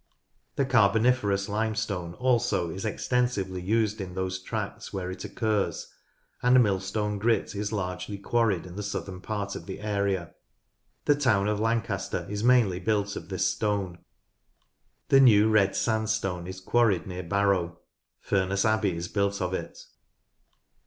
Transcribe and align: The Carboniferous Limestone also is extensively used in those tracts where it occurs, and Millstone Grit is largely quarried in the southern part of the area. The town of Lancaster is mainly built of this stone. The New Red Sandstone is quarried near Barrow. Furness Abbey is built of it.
The 0.55 0.65
Carboniferous 0.65 1.47
Limestone 1.47 2.15
also 2.15 2.71
is 2.71 2.85
extensively 2.85 3.61
used 3.61 4.01
in 4.01 4.15
those 4.15 4.41
tracts 4.41 4.91
where 4.91 5.11
it 5.11 5.23
occurs, 5.23 5.93
and 6.41 6.63
Millstone 6.63 7.19
Grit 7.19 7.53
is 7.53 7.71
largely 7.71 8.17
quarried 8.17 8.65
in 8.65 8.75
the 8.75 8.81
southern 8.81 9.21
part 9.21 9.55
of 9.55 9.67
the 9.67 9.79
area. 9.79 10.33
The 11.05 11.13
town 11.13 11.47
of 11.47 11.59
Lancaster 11.59 12.25
is 12.31 12.43
mainly 12.43 12.79
built 12.79 13.15
of 13.15 13.29
this 13.29 13.45
stone. 13.47 13.99
The 15.09 15.19
New 15.19 15.51
Red 15.51 15.75
Sandstone 15.75 16.47
is 16.47 16.61
quarried 16.61 17.05
near 17.05 17.21
Barrow. 17.21 17.77
Furness 18.21 18.65
Abbey 18.65 18.95
is 18.95 19.07
built 19.07 19.39
of 19.39 19.53
it. 19.53 19.77